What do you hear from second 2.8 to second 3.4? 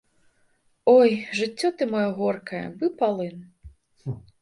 бы палын!